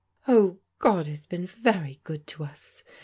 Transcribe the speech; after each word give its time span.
"Oh, 0.27 0.57
God 0.79 1.05
has 1.05 1.27
been 1.27 1.45
very 1.45 1.99
good 2.03 2.25
to 2.25 2.43
us 2.43 2.81